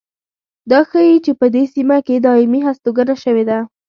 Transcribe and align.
دا 0.71 0.79
ښيي 0.89 1.17
چې 1.25 1.31
په 1.39 1.45
دې 1.55 1.63
سیمه 1.73 1.97
کې 2.05 2.23
دایمي 2.25 2.61
هستوګنه 2.67 3.15
شوې 3.23 3.43
ده 3.49 3.57